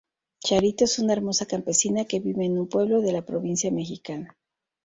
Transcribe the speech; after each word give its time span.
Charito 0.39 0.85
es 0.85 0.97
una 0.97 1.13
hermosa 1.13 1.45
campesina 1.45 2.05
que 2.05 2.19
vive 2.19 2.43
en 2.43 2.57
un 2.57 2.67
pueblo 2.67 3.01
de 3.01 3.11
la 3.11 3.21
provincia 3.23 3.69
mexicana. 3.69 4.35